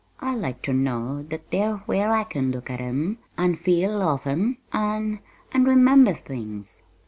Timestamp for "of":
4.01-4.25